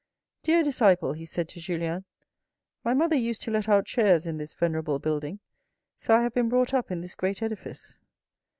[0.45, 2.05] "Dear disciple," he said to Julien."
[2.83, 5.41] My mother used to let out chairs in this venerable building,
[5.95, 7.97] so I have been brought up in this great edifice.